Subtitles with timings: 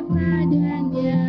[0.00, 1.19] Kepadanya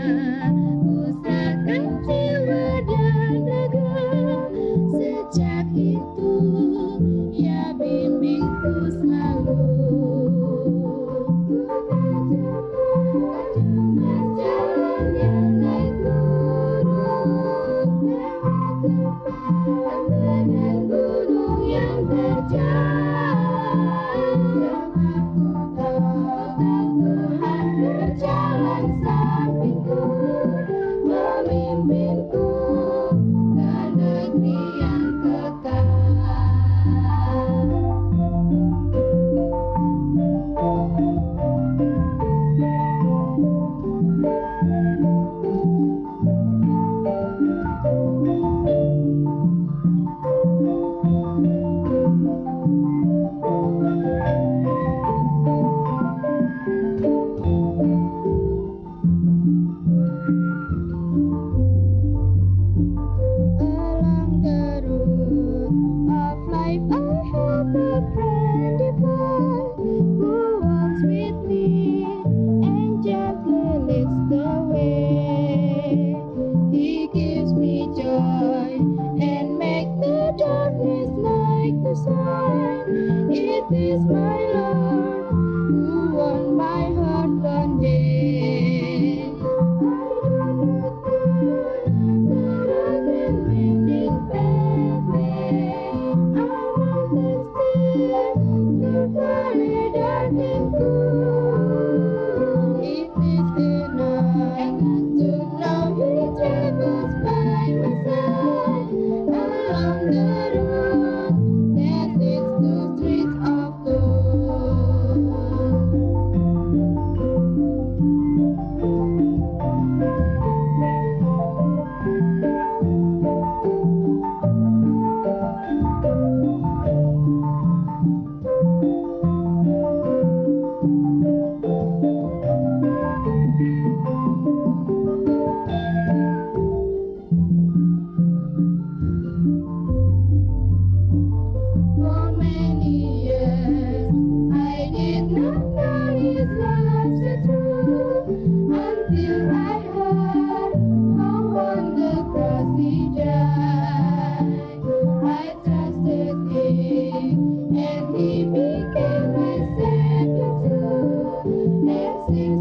[162.30, 162.61] is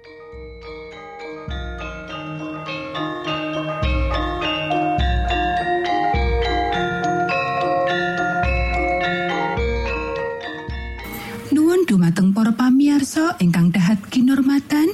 [12.11, 14.91] Dumateng para pamiarsa ingkang dahat kinormatan,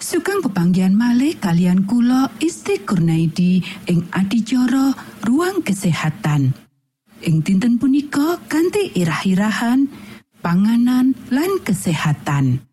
[0.00, 4.96] sugeng pepanggihan malih kalian kula Isti Kurnaidi ing adicara
[5.28, 6.56] ruang kesehatan.
[7.20, 9.92] Ing dinten punika kanthi irah-irahan
[10.40, 12.64] panganan lan kesehatan.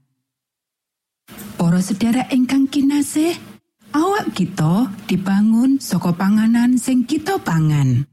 [1.60, 3.36] Para sedherek ingkang kinasih,
[3.92, 8.08] awak kita dibangun saka panganan sing kita pangan.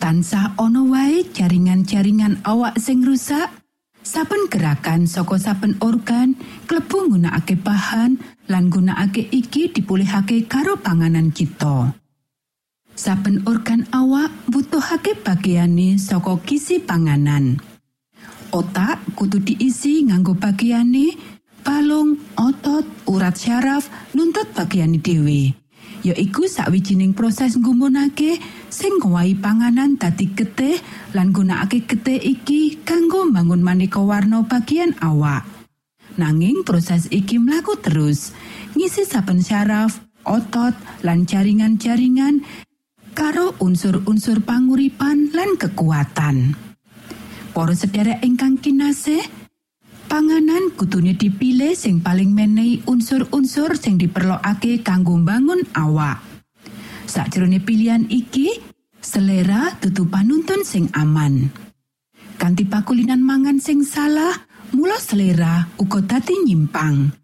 [0.00, 3.52] Tansah ana wae jaringan-jaringan awak sing rusak,
[4.04, 6.36] saben gerakan saka saben organ
[6.68, 8.20] klebu nggunakake bahan
[8.52, 11.96] lan gunakake iki dipulihake karo panganan kita.
[12.94, 17.58] Saben organ awak butuhake bagiane saka gizi panganan.
[18.54, 21.18] Otak kudu diisi nganggo bagiane
[21.64, 25.56] balung, otot, urat syaraf, nuntut bagiane dhewe.
[26.04, 28.36] Yaiku sawijining proses nggumunake
[28.74, 30.82] sing ngowahi panganan dadi getih
[31.14, 35.46] lan gunakake getih iki kanggo mbangun maneka warna bagian awak.
[36.18, 38.34] Nanging proses iki mlaku terus,
[38.74, 40.74] ngisi saben syaraf, otot,
[41.06, 42.42] lan jaringan-jaringan
[43.14, 46.58] karo unsur-unsur panguripan lan kekuatan.
[47.54, 49.22] Para sedherek ingkang kinasih,
[50.10, 56.33] panganan kudune dipilih sing paling menehi unsur-unsur sing diperlokake kanggo mbangun awak.
[57.14, 58.58] Sakjroning pilihan iki,
[58.98, 61.46] selera dudu panuntun sing aman.
[62.34, 64.34] Kanti pakulinan mangan sing salah,
[64.74, 67.14] mula selera uga dadi nyimpang.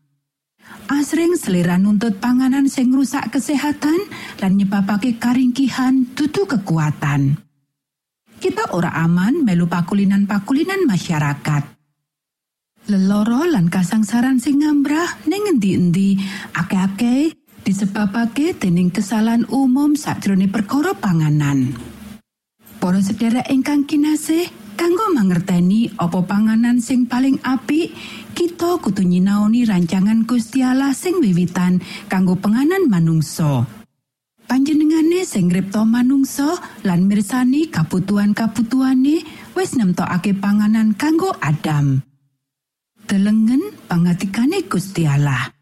[0.87, 3.99] Asring selera nuntut panganan sing rusak kesehatan
[4.39, 7.35] lan nyebabake karingkihan dudu kekuatan.
[8.39, 11.83] Kita ora aman melu pakulinan-pakulinan masyarakat.
[12.87, 16.15] Leloro lan kasangsaran sing ngambrah ning endi-endi
[16.55, 17.40] akeh-akeh
[17.71, 21.71] disebabake dening kesalahan umum sakjroning perkara panganan.
[22.83, 27.95] Para sedherek ingkang kinasih, kanggo mangerteni apa panganan sing paling apik,
[28.35, 31.79] kita kudu nyinaoni rancangan Gusti Allah sing wiwitan
[32.11, 33.63] kanggo penganan manungsa.
[34.51, 39.23] Panjenengane sing ngripta manungsa lan mirsani kabutuhan-kabutuhane
[39.55, 42.03] wis nemtokake panganan kanggo Adam.
[43.07, 45.60] Delengen pangatikane Gusti Allah.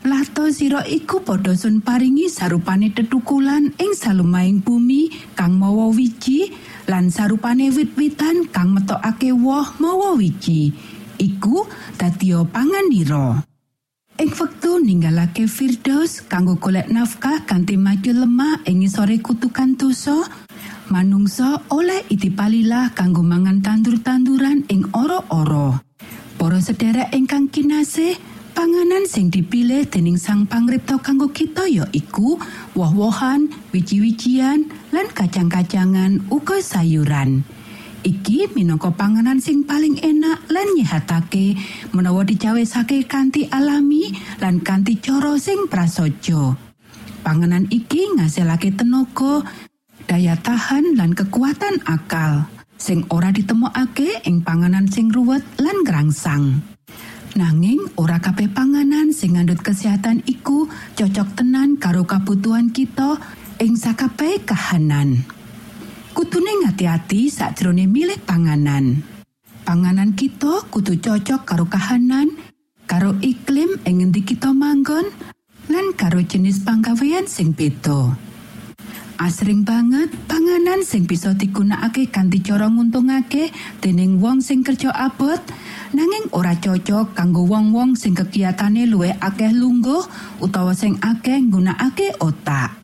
[0.00, 6.48] Lato sira iku padha sun paringi sarupane tetukulan ing salumahing bumi kang mawa wiji
[6.88, 10.72] lan sarupane wit-witan kang metokake woh mawa wiji.
[11.20, 11.68] Iku
[12.00, 13.44] dadi panganira.
[14.16, 20.16] Ing wektu ninggalake Firdaus kanggo golek nafkah kanthi maju lemah ing ngisore kutukan dosa,
[20.88, 25.84] manungsa oleh itipalilah kanggo mangan tandur-tanduran ing ora-ora.
[26.40, 28.16] Para sedherek ingkang kinasih,
[28.52, 32.36] panganan sing dipilih dening Sang Pangripta kanggo kita ya iku
[32.76, 37.42] woh-wohan, wiji-wijian, lan kacang-kacangan uga sayuran.
[38.00, 41.60] Iki minangka panganan sing paling enak lan nyehatake
[41.92, 46.56] menawa dicawesake kanthi alami lan kanthi cara sing prasaja.
[47.20, 49.44] Panganan iki ngasilake tenaga,
[50.08, 52.48] daya tahan lan kekuatan akal
[52.80, 56.69] sing ora ditemokake ing panganan sing ruwet lan ngerangsang.
[57.38, 60.66] Nanging ora kabeh panganan sing ngandhut kesehatan iku
[60.98, 63.22] cocok tenan karo kabutuhan kita
[63.62, 65.22] ing sakabeh kahanan.
[66.10, 69.06] Kutune ngati-ati sakjroning milih panganan.
[69.62, 72.34] Panganan kita kudu cocok karo kahanan,
[72.90, 75.06] karo iklim ing kita manggon,
[75.70, 78.29] lan karo jenis panggawean sing beda.
[79.20, 83.52] Asring banget panganan sing bisa digunakake kanthi cara nguntungake
[83.84, 85.36] dening wong sing kerja abot
[85.92, 90.00] nanging ora cocok kanggo wong-wong sing kegiatane luwih akeh lungguh
[90.40, 92.80] utawa sing akeh nggunakake otak.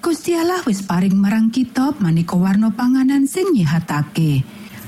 [0.00, 4.40] Gusti Allah wis paring marang kita maneka warna panganan sing nyihatake.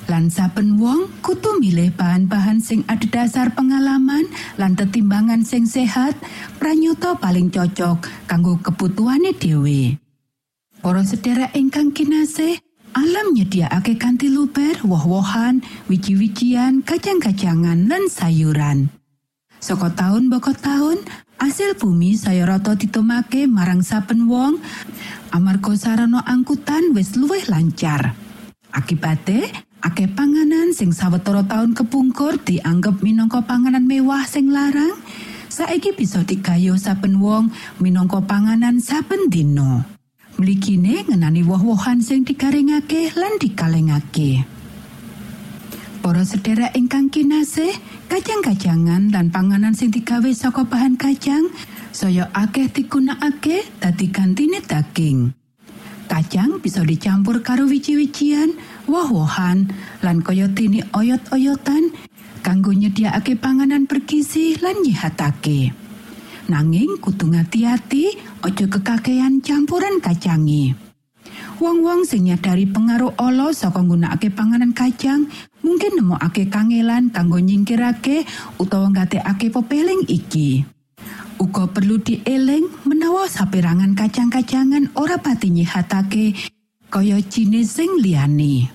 [0.08, 4.24] Lan saben wong kudu milih bahan-bahan sing adhedhasar pengalaman
[4.56, 6.16] lan tetimbangan sing sehat
[6.56, 10.07] pranyata paling cocok kanggo kebutuhane dhewe.
[10.78, 12.62] Para sedherek ingkang kinasih,
[12.94, 15.58] alam nyediakake kanthi luber woh-wohan,
[15.90, 18.86] wiji-wijian, kacang-kacangan lan sayuran.
[19.58, 21.02] Saka taun boko taun,
[21.42, 24.62] asil bumi saya rata ditomake marang saben wong
[25.34, 28.14] amarga sarana angkutan wis luwih lancar.
[28.70, 29.50] Akibate,
[29.82, 34.94] akeh panganan sing sawetara taun kepungkur dianggep minangka panganan mewah sing larang,
[35.50, 37.50] saiki bisa digayo saben wong
[37.82, 39.97] minangka panganan saben dina.
[40.38, 44.46] Mligine ngenani woh-wohan sing digaringake lan dikalengake.
[45.98, 47.74] Para sedherek ingkang kinasih,
[48.06, 51.50] kacang-kacangan lan panganan sing digawe saka bahan kacang
[51.90, 55.34] saya akeh digunakake dadi gantine daging.
[56.06, 58.54] Kacang bisa dicampur karo wiji-wijian,
[58.86, 59.74] woh-wohan,
[60.06, 61.90] lan kaya dene oyot-oyotan
[62.46, 65.74] kanggo nyediakake panganan bergizi lan nyihatake.
[66.48, 70.74] Nanging kudu ngati-ati aja kekakean campuran kacange.
[71.58, 75.26] Wong-wong sing nyadari pengaruh ala saka nggunakake panganan kacang
[75.66, 78.22] mungkin nemokake kangelan kanggo nyingkirake
[78.62, 80.62] utawa nggatekake pepeling iki.
[81.38, 86.34] Uga perlu dieling menawa saperangan kacang-kacangan ora pati nyihatake
[86.90, 88.70] kaya jinis sing liyane.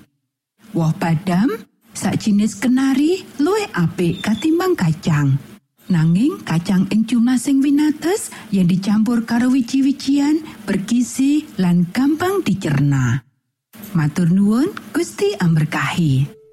[0.76, 1.52] Woh badam,
[1.92, 5.53] sak jinis kenari luwih apik katimbang kacang.
[5.92, 13.28] Nanging kacang jumlah sing winates yang dicampur karo wiji-wijian, bergizi lan gampang dicerna.
[13.92, 16.44] Matur nuwun, Gusti amberkahi.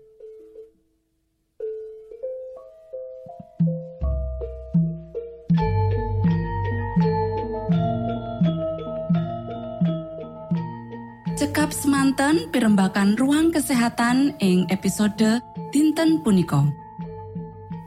[11.39, 16.90] Cekap semanten pimbakan ruang kesehatan ing episode dinten punika.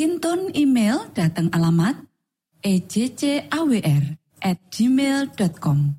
[0.00, 1.92] kinton email dateng alamat
[2.64, 5.92] ejcawr at gmail.com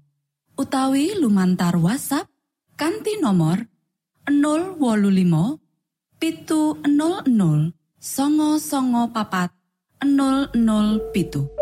[0.58, 2.26] utawi lumantar WhatsApp
[2.74, 3.62] kanti nomor
[4.26, 9.54] 025 pitu 00 songo songo papat
[10.02, 11.61] 00 pitu.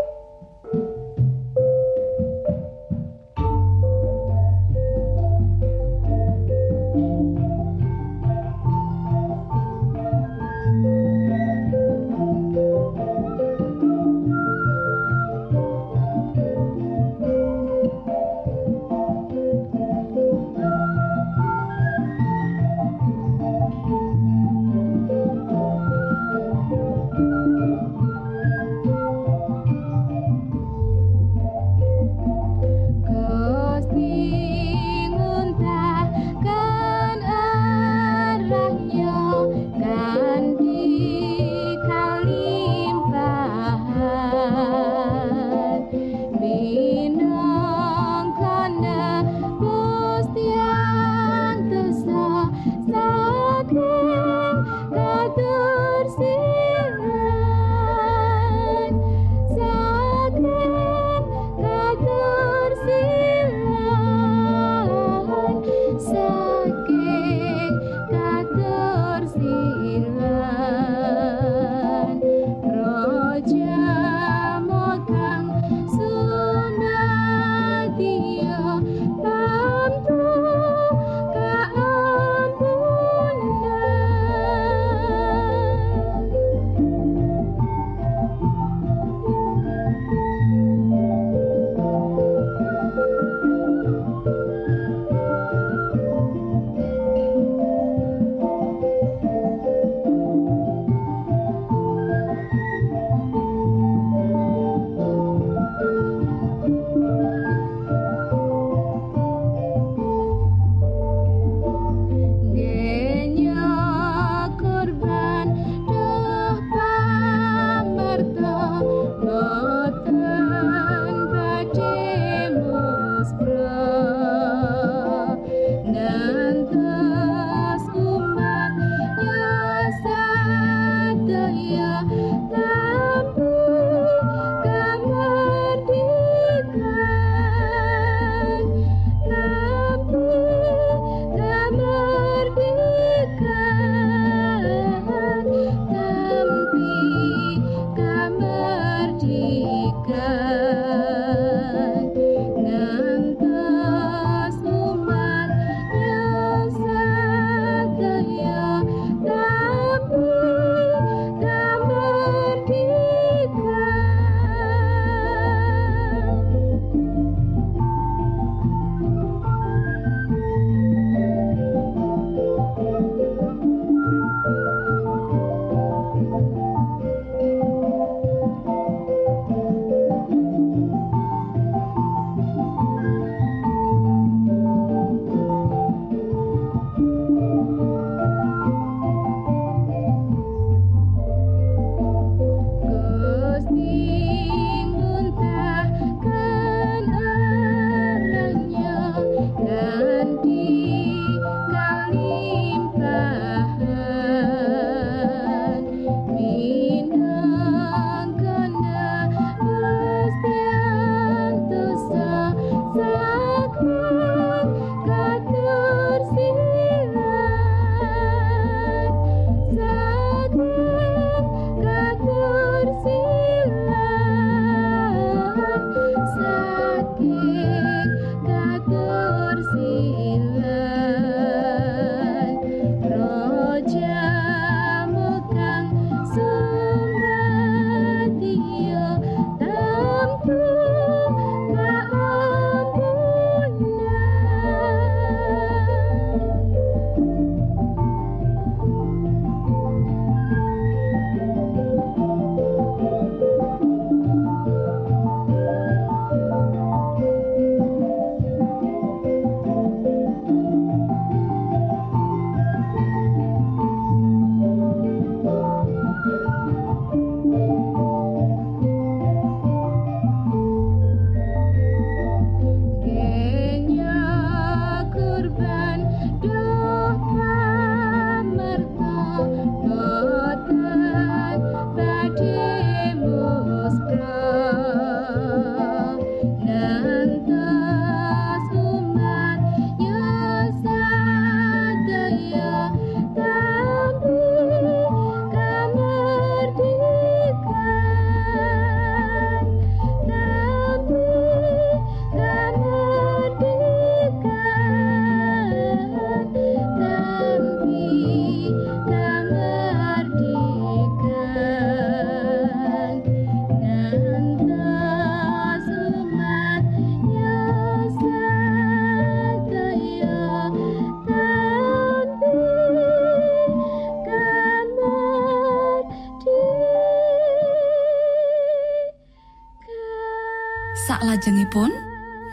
[331.29, 331.93] Saklajengipun,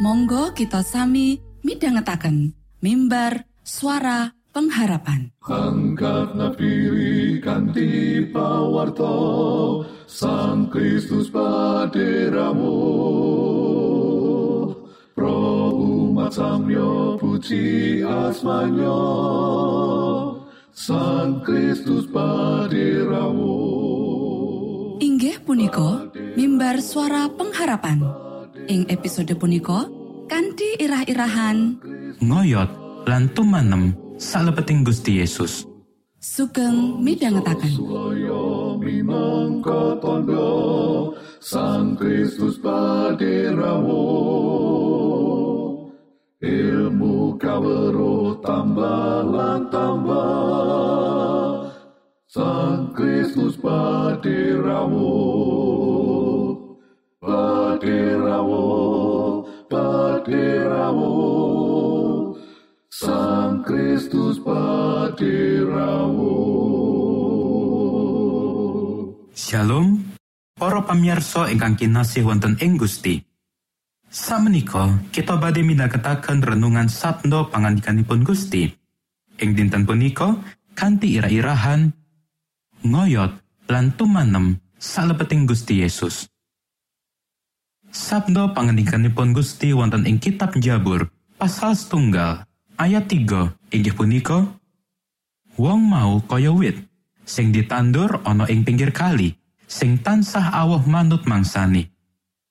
[0.05, 2.53] monggo kita sami midhangetaken
[2.85, 5.33] mimbar suara pengharapan.
[5.49, 12.77] Angkatna diri kanthi pawarto Sang Kristus paderamu
[15.17, 19.01] Pro umat samyo puji asmanyo
[20.77, 23.57] Sang Kristus paderamu
[25.01, 28.26] Inggih punika mimbar suara pengharapan.
[28.67, 29.87] Ing episode punika
[30.27, 31.79] kanthi irah-irahan.
[32.19, 32.71] Ngoyot
[33.07, 35.63] lan tumanem salebeting Gusti Yesus.
[36.27, 37.55] sugeng minangka
[40.03, 40.51] tondo
[41.39, 44.03] Sang Kristus paderamu
[46.43, 49.23] Ilmu kawero tambah
[49.71, 51.71] tambah
[52.27, 55.15] Sang Kristus paderamu
[62.97, 66.33] Sang Kristus paderamu
[69.37, 70.01] Shalom,
[70.57, 73.21] para pamirsa ingkang kinasih wonten ing Gusti.
[74.09, 78.65] Samenika kita badhe midhangetaken renungan sabda pangandikanipun Gusti.
[79.45, 80.33] Ing dinten punika
[80.73, 81.93] kanthi ira-irahan
[82.81, 86.33] ngoyot lan tumanem salebeting Gusti Yesus.
[87.93, 94.45] Sabda pangandikanipun Gusti wonten ing kitab Jabur pasal setunggal ayat 3 inggih punika
[95.57, 96.77] Wong mau kaya wit
[97.25, 99.33] sing ditandur ana ing pinggir kali
[99.65, 101.89] sing tansah awuh manut mangsani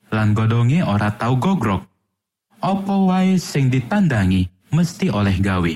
[0.09, 1.85] lan godhonge ora tau gogrok
[2.65, 5.73] apa wae sing ditandangi mesti oleh gawe?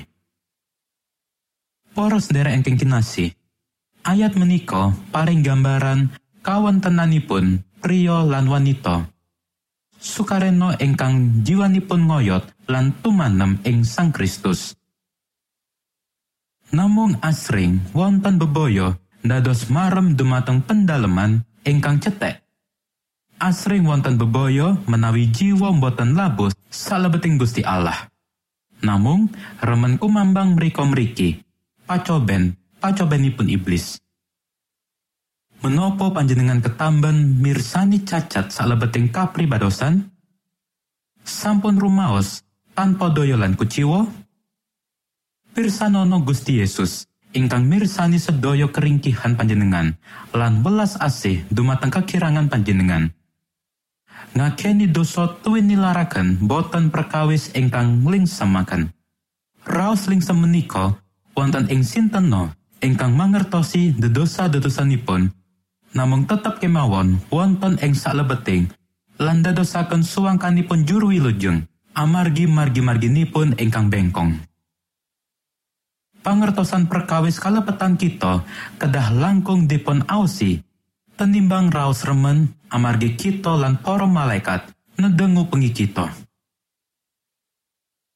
[1.94, 3.30] Poros derek engking kinasih
[4.02, 6.10] ayat menika paring gambaran
[6.42, 9.06] kawontenanipun pria lan wanita.
[10.00, 14.78] Sukareno ingkang jiwanipun ngoyot lan tumanem ing Sang Kristus
[16.70, 18.94] Namung asring wonten bebaya
[19.26, 22.46] dados marem dumateng pendaleman ingkang cetek.
[23.42, 28.06] Asring wonten bebaya menawi jiwa boten labus salebeting Gusti Allah.
[28.86, 31.42] Namung remen kumambang mriko mriki,
[31.90, 33.98] pacoben, pacobenipun iblis.
[35.66, 40.06] Menopo panjenengan ketamben mirsani cacat salebeting kapribadosan?
[41.26, 44.06] Sampun rumaos tanpa doyolan kuciwa?
[45.50, 49.94] Pirsanono Gusti Yesus ingkang mirsani sedaya keringkihan panjenengan
[50.34, 53.14] lan welas asih dumateng kekirangan panjenengan.
[54.34, 58.94] Ngakeni dosa tuwin nilaraken boten perkawis ingkang lingsemaken.
[59.66, 60.98] Raos lingsem menika
[61.34, 62.50] wonten ing sinteno
[62.82, 65.30] ingkang mangertosi dedosa-dedosanipun
[65.94, 68.70] namung tetep kemawon wonten ing salebeting
[69.20, 74.38] lan dadosaken suwangkanipun juru wilujeng amargi margi-marginipun ingkang bengkong.
[76.20, 78.44] pangertosan perkawis kalepetan kita
[78.76, 80.60] kedah langkung dipun ausi
[81.16, 84.68] tenimbang raos remen amargi kita lan para malaikat
[85.00, 86.12] nedengu pengi kita.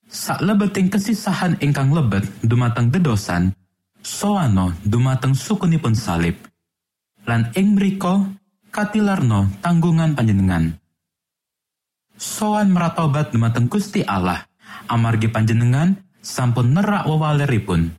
[0.04, 3.50] Saklebeting kesisahan ingkang lebet dumateng dedosan
[4.04, 6.38] soano dumateng sukunipun salib.
[7.24, 8.20] Lan ing mriko
[8.68, 10.76] katilarno tanggungan panjenengan
[12.18, 14.46] soan meratobat dumateng Gusti Allah.
[14.90, 17.94] Amargi panjenengan sampun nerak wewaleripun.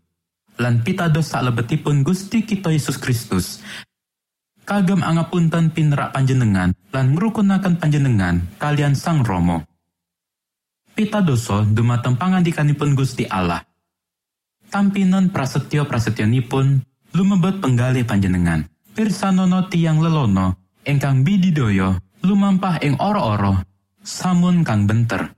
[0.60, 3.60] Lan pitados salebetipun Gusti kita Yesus Kristus.
[4.66, 9.62] Kagem angapunten pinerak panjenengan lan ngrukunaken panjenengan kalian Sang Romo
[10.96, 13.62] pitadoso dumateng pangandikanipun Gusti Allah.
[14.72, 18.66] Tampinan prasetyo prasetyanipun lumebet penggalih panjenengan.
[18.96, 23.75] Pirsanono tiang lelono ingkang bididoyo lumampah ing oro-oro
[24.06, 25.34] samun kang benter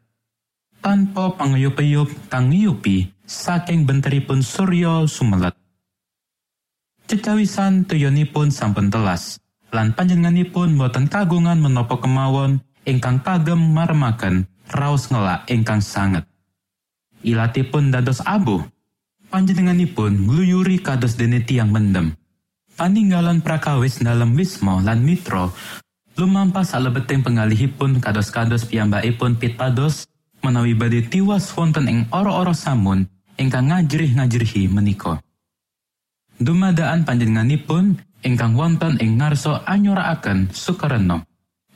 [0.83, 5.55] tanpa pangayup-ayup kang ngiyupi saking benteripun Surya sumelet.
[7.07, 9.39] Cecawisan tuyonipun sampun telas,
[9.71, 14.43] lan panjenenganipun boten kagungan menopo kemawon ingkang kagem maremaken
[14.75, 16.27] raos ngelak ingkang sanget.
[17.23, 18.67] Ilatipun dados abuh,
[19.31, 22.19] panjenenganipun gluyuri kados dene tiang mendem.
[22.75, 25.55] Paninggalan prakawis dalam wismo lan mitro
[26.17, 30.09] lumampah salebeting penggalihipun kados-kados piyambakipun pitados
[30.41, 33.05] menawi badhe tiwas wonten ing ora-ora samun
[33.37, 35.21] ingkang ngajrih-ngajrihi menika.
[36.41, 41.21] Dumadaan panjenenganipun ingkang wonten ing ngarsa anyorakaken sukareno.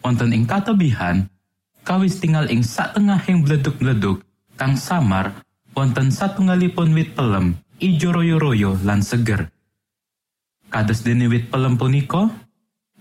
[0.01, 1.30] Wonten ing katebihan
[1.86, 4.25] kawis tinggal ing satengahing bleduk-bleduk
[4.58, 5.45] kang samar
[5.77, 9.54] wonten satunggalipun wit pelem ijo royo-royo lan seger.
[10.73, 12.25] Kados dene wit pelem punika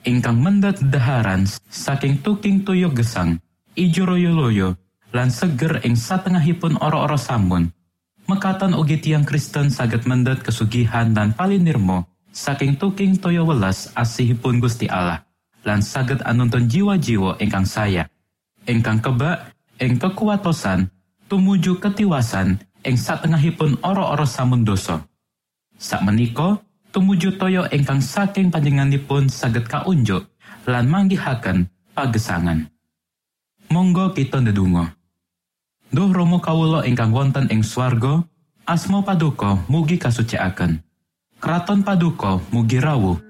[0.06, 3.40] ingkang mendat daharan saking tuking tuyok gesang
[3.74, 4.76] ijo loyo-loyo,
[5.14, 7.72] lan seger ing satengahipun ora-ora sampun.
[8.30, 14.86] Mekaten ugi tiang Kristen saged mendhet kesugihan dan palinirmo saking tuking toyo welas asihipun Gusti
[14.86, 15.26] Allah
[15.66, 18.06] lan saged anuntun jiwa-jiwa ingkang saya
[18.70, 19.50] ingkang kebak
[19.82, 20.88] ing kekuatosan
[21.26, 25.04] tumuju ketiwasan ing satengahipun ora-ora samun dosa
[25.76, 30.26] sakmenika tumuju toyo ingkang saking panjenenganipun saged kaunjuk
[30.66, 32.66] lan manggihaken pagesangan.
[33.70, 34.98] Monggo kita ndedonga.
[35.90, 38.22] Duh Romo kawulo ingkang wonten ing swarga
[38.66, 40.82] asma paduka mugi kasucikaken.
[41.40, 43.29] Kraton paduka mugi rawuh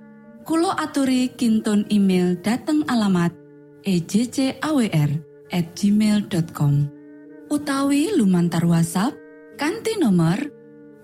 [0.41, 3.29] Kulo aturi kinton email dateng alamat
[3.85, 5.09] ejcawr
[5.53, 6.73] gmail.com
[7.53, 9.13] utawi lumantar WhatsApp
[9.61, 10.41] kanti nomor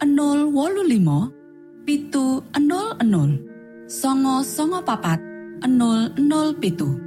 [0.01, 5.21] 025 pitu 00 songo songo papat
[5.61, 6.17] 00
[6.57, 7.06] pitu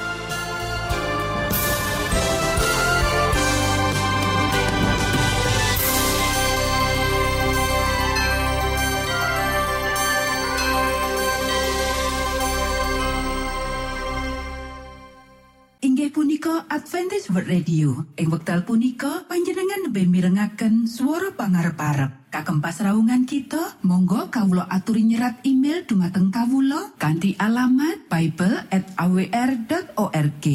[17.31, 18.11] World Radio.
[18.19, 21.79] Ing wekdal punika panjenengan lebih mirengaken suara pangarep
[22.27, 28.03] kagem pasraungan kita monggo kawulo aturi nyerat email dumateng kawulo kanti alamat
[28.99, 30.45] awr.org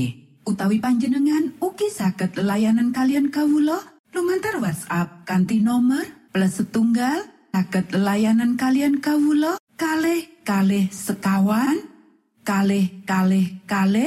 [0.44, 3.80] utawi panjenengan ugi saged layanan kalian kawulo
[4.12, 7.24] lumantar WhatsApp kanti nomor plus setunggal
[7.56, 11.88] saged layanan kalian kawulo kalih kalih sekawan
[12.44, 14.04] kalih kalih kalih